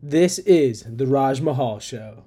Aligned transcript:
This 0.00 0.38
is 0.38 0.84
the 0.86 1.06
Rajmahal 1.06 1.82
Show. 1.82 2.22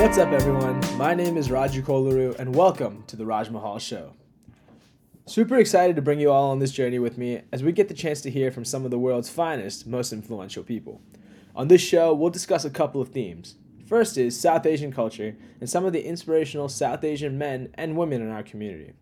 What's 0.00 0.18
up, 0.18 0.28
everyone? 0.28 0.80
My 0.96 1.14
name 1.14 1.36
is 1.36 1.48
Raju 1.48 1.82
Kolluru, 1.82 2.38
and 2.38 2.54
welcome 2.54 3.02
to 3.08 3.16
the 3.16 3.24
Rajmahal 3.24 3.80
Show. 3.80 4.12
Super 5.26 5.56
excited 5.56 5.96
to 5.96 6.02
bring 6.02 6.20
you 6.20 6.30
all 6.30 6.52
on 6.52 6.60
this 6.60 6.70
journey 6.70 7.00
with 7.00 7.18
me 7.18 7.42
as 7.50 7.64
we 7.64 7.72
get 7.72 7.88
the 7.88 7.94
chance 7.94 8.20
to 8.20 8.30
hear 8.30 8.52
from 8.52 8.64
some 8.64 8.84
of 8.84 8.92
the 8.92 9.00
world's 9.00 9.28
finest, 9.28 9.88
most 9.88 10.12
influential 10.12 10.62
people. 10.62 11.00
On 11.56 11.66
this 11.66 11.82
show, 11.82 12.14
we'll 12.14 12.30
discuss 12.30 12.64
a 12.64 12.70
couple 12.70 13.00
of 13.00 13.08
themes. 13.08 13.56
First 13.84 14.16
is 14.16 14.38
South 14.38 14.64
Asian 14.64 14.92
culture 14.92 15.34
and 15.58 15.68
some 15.68 15.84
of 15.84 15.92
the 15.92 16.06
inspirational 16.06 16.68
South 16.68 17.02
Asian 17.02 17.36
men 17.36 17.70
and 17.74 17.96
women 17.96 18.22
in 18.22 18.30
our 18.30 18.44
community. 18.44 18.92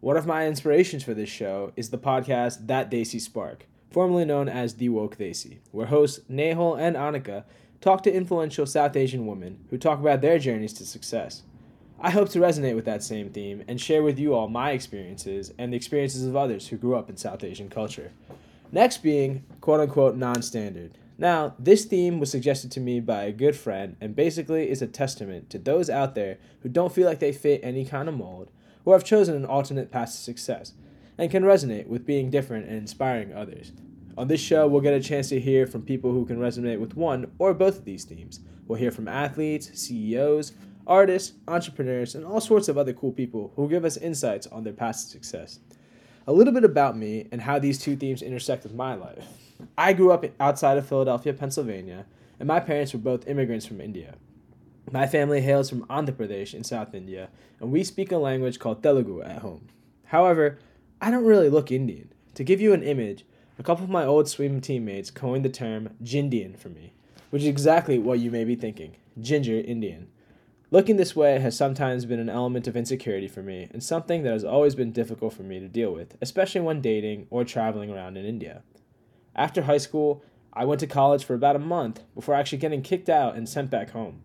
One 0.00 0.16
of 0.16 0.26
my 0.26 0.46
inspirations 0.46 1.04
for 1.04 1.12
this 1.12 1.28
show 1.28 1.72
is 1.76 1.90
the 1.90 1.98
podcast 1.98 2.68
That 2.68 2.90
Desi 2.90 3.20
Spark, 3.20 3.66
formerly 3.90 4.24
known 4.24 4.48
as 4.48 4.76
The 4.76 4.88
Woke 4.88 5.18
Desi, 5.18 5.58
where 5.72 5.88
hosts 5.88 6.20
Nehal 6.26 6.80
and 6.80 6.96
Annika 6.96 7.44
talk 7.82 8.02
to 8.04 8.12
influential 8.12 8.64
South 8.64 8.96
Asian 8.96 9.26
women 9.26 9.58
who 9.68 9.76
talk 9.76 10.00
about 10.00 10.22
their 10.22 10.38
journeys 10.38 10.72
to 10.74 10.86
success. 10.86 11.42
I 12.00 12.12
hope 12.12 12.30
to 12.30 12.38
resonate 12.38 12.76
with 12.76 12.86
that 12.86 13.02
same 13.02 13.28
theme 13.28 13.62
and 13.68 13.78
share 13.78 14.02
with 14.02 14.18
you 14.18 14.32
all 14.32 14.48
my 14.48 14.70
experiences 14.70 15.52
and 15.58 15.70
the 15.70 15.76
experiences 15.76 16.24
of 16.24 16.34
others 16.34 16.68
who 16.68 16.78
grew 16.78 16.96
up 16.96 17.10
in 17.10 17.18
South 17.18 17.44
Asian 17.44 17.68
culture. 17.68 18.12
Next 18.72 19.02
being 19.02 19.44
quote 19.60 19.80
unquote 19.80 20.16
non 20.16 20.40
standard. 20.40 20.96
Now, 21.18 21.54
this 21.58 21.84
theme 21.84 22.20
was 22.20 22.30
suggested 22.30 22.70
to 22.72 22.80
me 22.80 23.00
by 23.00 23.24
a 23.24 23.32
good 23.32 23.54
friend 23.54 23.96
and 24.00 24.16
basically 24.16 24.70
is 24.70 24.80
a 24.80 24.86
testament 24.86 25.50
to 25.50 25.58
those 25.58 25.90
out 25.90 26.14
there 26.14 26.38
who 26.62 26.70
don't 26.70 26.94
feel 26.94 27.06
like 27.06 27.18
they 27.18 27.32
fit 27.32 27.60
any 27.62 27.84
kind 27.84 28.08
of 28.08 28.14
mold 28.14 28.50
or 28.84 28.94
have 28.94 29.04
chosen 29.04 29.34
an 29.34 29.44
alternate 29.44 29.90
path 29.90 30.10
to 30.10 30.16
success 30.16 30.72
and 31.18 31.30
can 31.30 31.42
resonate 31.42 31.86
with 31.86 32.06
being 32.06 32.30
different 32.30 32.66
and 32.66 32.76
inspiring 32.76 33.32
others. 33.32 33.72
On 34.16 34.28
this 34.28 34.40
show, 34.40 34.66
we'll 34.66 34.80
get 34.80 34.94
a 34.94 35.00
chance 35.00 35.28
to 35.28 35.40
hear 35.40 35.66
from 35.66 35.82
people 35.82 36.12
who 36.12 36.26
can 36.26 36.38
resonate 36.38 36.80
with 36.80 36.96
one 36.96 37.30
or 37.38 37.54
both 37.54 37.78
of 37.78 37.84
these 37.84 38.04
themes. 38.04 38.40
We'll 38.66 38.78
hear 38.78 38.90
from 38.90 39.08
athletes, 39.08 39.70
CEOs, 39.80 40.52
artists, 40.86 41.32
entrepreneurs, 41.46 42.14
and 42.14 42.24
all 42.24 42.40
sorts 42.40 42.68
of 42.68 42.76
other 42.76 42.92
cool 42.92 43.12
people 43.12 43.52
who 43.56 43.68
give 43.68 43.84
us 43.84 43.96
insights 43.96 44.46
on 44.48 44.64
their 44.64 44.72
past 44.72 45.10
success. 45.10 45.60
A 46.26 46.32
little 46.32 46.52
bit 46.52 46.64
about 46.64 46.96
me 46.96 47.28
and 47.32 47.40
how 47.40 47.58
these 47.58 47.78
two 47.78 47.96
themes 47.96 48.22
intersect 48.22 48.64
with 48.64 48.74
my 48.74 48.94
life. 48.94 49.24
I 49.76 49.92
grew 49.92 50.12
up 50.12 50.24
outside 50.40 50.78
of 50.78 50.86
Philadelphia, 50.86 51.32
Pennsylvania, 51.32 52.06
and 52.38 52.46
my 52.46 52.60
parents 52.60 52.92
were 52.92 52.98
both 52.98 53.28
immigrants 53.28 53.66
from 53.66 53.80
India. 53.80 54.14
My 54.92 55.06
family 55.06 55.40
hails 55.40 55.70
from 55.70 55.84
Andhra 55.86 56.12
Pradesh 56.12 56.52
in 56.52 56.64
South 56.64 56.94
India, 56.94 57.28
and 57.60 57.70
we 57.70 57.84
speak 57.84 58.10
a 58.10 58.16
language 58.16 58.58
called 58.58 58.82
Telugu 58.82 59.22
at 59.22 59.38
home. 59.38 59.68
However, 60.06 60.58
I 61.00 61.12
don't 61.12 61.24
really 61.24 61.48
look 61.48 61.70
Indian. 61.70 62.12
To 62.34 62.42
give 62.42 62.60
you 62.60 62.72
an 62.72 62.82
image, 62.82 63.24
a 63.56 63.62
couple 63.62 63.84
of 63.84 63.90
my 63.90 64.04
old 64.04 64.28
swim 64.28 64.60
teammates 64.60 65.12
coined 65.12 65.44
the 65.44 65.48
term 65.48 65.90
Gindian 66.02 66.56
for 66.56 66.70
me, 66.70 66.92
which 67.30 67.42
is 67.42 67.48
exactly 67.48 68.00
what 68.00 68.18
you 68.18 68.32
may 68.32 68.42
be 68.42 68.56
thinking 68.56 68.96
ginger 69.20 69.60
Indian. 69.60 70.08
Looking 70.72 70.96
this 70.96 71.14
way 71.14 71.38
has 71.38 71.56
sometimes 71.56 72.04
been 72.04 72.18
an 72.18 72.28
element 72.28 72.66
of 72.66 72.76
insecurity 72.76 73.28
for 73.28 73.42
me 73.42 73.68
and 73.72 73.84
something 73.84 74.24
that 74.24 74.32
has 74.32 74.44
always 74.44 74.74
been 74.74 74.90
difficult 74.90 75.34
for 75.34 75.42
me 75.44 75.60
to 75.60 75.68
deal 75.68 75.92
with, 75.92 76.16
especially 76.20 76.62
when 76.62 76.80
dating 76.80 77.28
or 77.30 77.44
traveling 77.44 77.90
around 77.90 78.16
in 78.16 78.24
India. 78.24 78.62
After 79.36 79.62
high 79.62 79.78
school, 79.78 80.24
I 80.52 80.64
went 80.64 80.80
to 80.80 80.88
college 80.88 81.24
for 81.24 81.34
about 81.34 81.54
a 81.54 81.60
month 81.60 82.02
before 82.16 82.34
actually 82.34 82.58
getting 82.58 82.82
kicked 82.82 83.08
out 83.08 83.36
and 83.36 83.48
sent 83.48 83.70
back 83.70 83.90
home. 83.90 84.22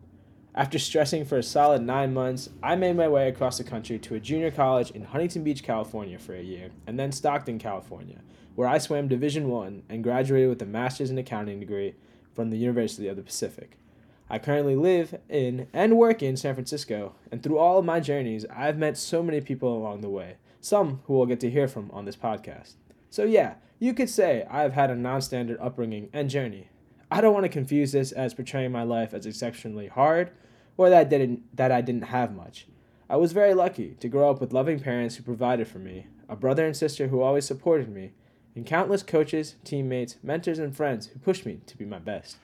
After 0.57 0.79
stressing 0.79 1.25
for 1.25 1.37
a 1.37 1.43
solid 1.43 1.81
nine 1.81 2.13
months, 2.13 2.49
I 2.63 2.77
made 2.77 2.95
my 2.95 3.09
way 3.09 3.27
across 3.27 3.57
the 3.57 3.65
country 3.65 3.99
to 3.99 4.15
a 4.15 4.21
junior 4.21 4.51
college 4.51 4.89
in 4.91 5.03
Huntington 5.03 5.43
Beach, 5.43 5.61
California 5.61 6.17
for 6.17 6.33
a 6.33 6.41
year, 6.41 6.69
and 6.87 6.97
then 6.97 7.11
Stockton, 7.11 7.59
California, 7.59 8.21
where 8.55 8.69
I 8.69 8.77
swam 8.77 9.09
Division 9.09 9.49
One 9.49 9.83
and 9.89 10.01
graduated 10.01 10.47
with 10.47 10.61
a 10.61 10.65
master's 10.65 11.11
in 11.11 11.17
accounting 11.17 11.59
degree 11.59 11.95
from 12.33 12.51
the 12.51 12.57
University 12.57 13.09
of 13.09 13.17
the 13.17 13.21
Pacific. 13.21 13.77
I 14.29 14.39
currently 14.39 14.77
live 14.77 15.19
in 15.27 15.67
and 15.73 15.97
work 15.97 16.23
in 16.23 16.37
San 16.37 16.53
Francisco, 16.53 17.15
and 17.33 17.43
through 17.43 17.57
all 17.57 17.77
of 17.77 17.83
my 17.83 17.99
journeys, 17.99 18.45
I've 18.45 18.77
met 18.77 18.97
so 18.97 19.21
many 19.21 19.41
people 19.41 19.77
along 19.77 19.99
the 19.99 20.09
way, 20.09 20.37
some 20.61 21.01
who 21.03 21.15
we'll 21.17 21.25
get 21.25 21.41
to 21.41 21.51
hear 21.51 21.67
from 21.67 21.91
on 21.91 22.05
this 22.05 22.15
podcast. 22.15 22.75
So, 23.09 23.25
yeah, 23.25 23.55
you 23.77 23.93
could 23.93 24.09
say 24.09 24.47
I've 24.49 24.71
had 24.71 24.89
a 24.89 24.95
non 24.95 25.19
standard 25.19 25.57
upbringing 25.59 26.07
and 26.13 26.29
journey. 26.29 26.69
I 27.11 27.21
don't 27.21 27.33
want 27.33 27.45
to 27.45 27.49
confuse 27.49 27.91
this 27.91 28.11
as 28.11 28.33
portraying 28.33 28.71
my 28.71 28.83
life 28.83 29.13
as 29.13 29.25
exceptionally 29.25 29.87
hard 29.87 30.31
or 30.77 30.89
that 30.89 30.99
I 30.99 31.03
didn't 31.03 31.55
that 31.55 31.71
I 31.71 31.81
didn't 31.81 32.03
have 32.05 32.35
much. 32.35 32.67
I 33.09 33.17
was 33.17 33.33
very 33.33 33.53
lucky 33.53 33.95
to 33.99 34.09
grow 34.09 34.31
up 34.31 34.41
with 34.41 34.53
loving 34.53 34.79
parents 34.79 35.15
who 35.15 35.23
provided 35.23 35.67
for 35.67 35.77
me, 35.77 36.07
a 36.27 36.35
brother 36.35 36.65
and 36.65 36.75
sister 36.75 37.07
who 37.07 37.21
always 37.21 37.45
supported 37.45 37.89
me, 37.89 38.13
and 38.55 38.65
countless 38.65 39.03
coaches, 39.03 39.55
teammates, 39.63 40.17
mentors, 40.23 40.57
and 40.57 40.75
friends 40.75 41.07
who 41.07 41.19
pushed 41.19 41.45
me 41.45 41.59
to 41.67 41.77
be 41.77 41.85
my 41.85 41.99
best. 41.99 42.37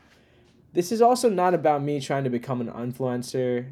This 0.74 0.92
is 0.92 1.02
also 1.02 1.30
not 1.30 1.54
about 1.54 1.82
me 1.82 2.00
trying 2.00 2.24
to 2.24 2.30
become 2.30 2.62
an 2.62 2.70
influencer 2.70 3.72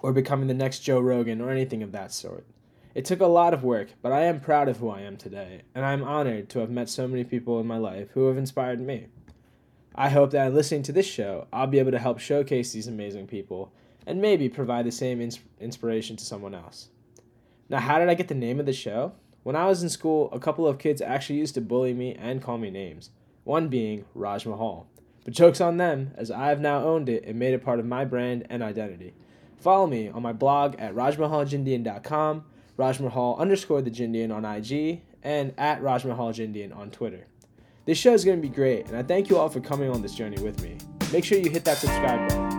or 0.00 0.12
becoming 0.12 0.46
the 0.46 0.54
next 0.54 0.80
Joe 0.80 1.00
Rogan 1.00 1.40
or 1.40 1.50
anything 1.50 1.82
of 1.82 1.92
that 1.92 2.12
sort. 2.12 2.46
It 2.94 3.04
took 3.04 3.20
a 3.20 3.26
lot 3.26 3.54
of 3.54 3.64
work, 3.64 3.94
but 4.02 4.12
I 4.12 4.22
am 4.22 4.40
proud 4.40 4.68
of 4.68 4.76
who 4.76 4.90
I 4.90 5.00
am 5.00 5.16
today, 5.16 5.62
and 5.74 5.84
I 5.84 5.92
am 5.92 6.04
honored 6.04 6.48
to 6.50 6.58
have 6.60 6.70
met 6.70 6.88
so 6.88 7.08
many 7.08 7.24
people 7.24 7.58
in 7.58 7.66
my 7.66 7.78
life 7.78 8.08
who 8.12 8.28
have 8.28 8.36
inspired 8.36 8.80
me. 8.80 9.06
I 9.94 10.08
hope 10.08 10.30
that 10.30 10.46
in 10.46 10.54
listening 10.54 10.82
to 10.84 10.92
this 10.92 11.06
show, 11.06 11.46
I'll 11.52 11.66
be 11.66 11.78
able 11.78 11.90
to 11.90 11.98
help 11.98 12.18
showcase 12.18 12.72
these 12.72 12.86
amazing 12.86 13.26
people 13.26 13.72
and 14.06 14.20
maybe 14.20 14.48
provide 14.48 14.86
the 14.86 14.92
same 14.92 15.20
ins- 15.20 15.40
inspiration 15.60 16.16
to 16.16 16.24
someone 16.24 16.54
else. 16.54 16.88
Now, 17.68 17.78
how 17.78 17.98
did 17.98 18.08
I 18.08 18.14
get 18.14 18.28
the 18.28 18.34
name 18.34 18.58
of 18.58 18.66
the 18.66 18.72
show? 18.72 19.12
When 19.42 19.56
I 19.56 19.66
was 19.66 19.82
in 19.82 19.88
school, 19.88 20.30
a 20.32 20.38
couple 20.38 20.66
of 20.66 20.78
kids 20.78 21.02
actually 21.02 21.38
used 21.38 21.54
to 21.54 21.60
bully 21.60 21.92
me 21.94 22.14
and 22.14 22.42
call 22.42 22.58
me 22.58 22.70
names, 22.70 23.10
one 23.44 23.68
being 23.68 24.04
Rajmahal. 24.16 24.86
But 25.24 25.34
joke's 25.34 25.60
on 25.60 25.76
them, 25.76 26.12
as 26.16 26.30
I 26.30 26.48
have 26.48 26.60
now 26.60 26.82
owned 26.84 27.08
it 27.08 27.24
and 27.24 27.38
made 27.38 27.54
it 27.54 27.64
part 27.64 27.78
of 27.78 27.86
my 27.86 28.04
brand 28.04 28.46
and 28.50 28.62
identity. 28.62 29.14
Follow 29.56 29.86
me 29.86 30.08
on 30.08 30.22
my 30.22 30.32
blog 30.32 30.74
at 30.78 30.94
rajmahaljindian.com, 30.94 32.44
rajmahal 32.78 33.38
underscore 33.38 33.82
the 33.82 33.90
Gindian 33.90 34.34
on 34.34 34.44
IG, 34.44 35.02
and 35.22 35.54
at 35.56 35.80
rajmahaljindian 35.80 36.76
on 36.76 36.90
Twitter. 36.90 37.26
This 37.84 37.98
show 37.98 38.12
is 38.14 38.24
going 38.24 38.40
to 38.40 38.48
be 38.48 38.54
great, 38.54 38.86
and 38.86 38.96
I 38.96 39.02
thank 39.02 39.28
you 39.28 39.38
all 39.38 39.48
for 39.48 39.60
coming 39.60 39.90
on 39.90 40.02
this 40.02 40.14
journey 40.14 40.40
with 40.40 40.62
me. 40.62 40.78
Make 41.12 41.24
sure 41.24 41.36
you 41.38 41.50
hit 41.50 41.64
that 41.64 41.78
subscribe 41.78 42.28
button. 42.28 42.51